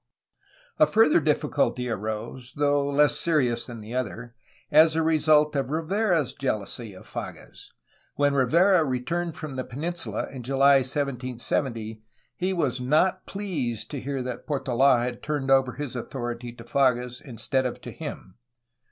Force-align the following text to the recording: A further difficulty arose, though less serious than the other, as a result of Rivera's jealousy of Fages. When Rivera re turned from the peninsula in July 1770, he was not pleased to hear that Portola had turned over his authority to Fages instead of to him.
A 0.79 0.87
further 0.87 1.19
difficulty 1.19 1.87
arose, 1.87 2.53
though 2.55 2.89
less 2.89 3.19
serious 3.19 3.67
than 3.67 3.81
the 3.81 3.93
other, 3.93 4.33
as 4.71 4.95
a 4.95 5.03
result 5.03 5.55
of 5.55 5.69
Rivera's 5.69 6.33
jealousy 6.33 6.95
of 6.95 7.05
Fages. 7.05 7.67
When 8.15 8.33
Rivera 8.33 8.83
re 8.83 8.99
turned 8.99 9.37
from 9.37 9.53
the 9.53 9.63
peninsula 9.63 10.27
in 10.31 10.41
July 10.41 10.77
1770, 10.77 12.01
he 12.35 12.51
was 12.51 12.81
not 12.81 13.27
pleased 13.27 13.91
to 13.91 14.01
hear 14.01 14.23
that 14.23 14.47
Portola 14.47 15.01
had 15.03 15.21
turned 15.21 15.51
over 15.51 15.73
his 15.73 15.95
authority 15.95 16.51
to 16.51 16.63
Fages 16.63 17.21
instead 17.21 17.67
of 17.67 17.79
to 17.81 17.91
him. 17.91 18.39